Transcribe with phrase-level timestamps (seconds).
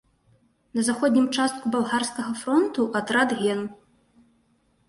[0.77, 3.61] На заходнім участку балгарскага фронту атрад ген.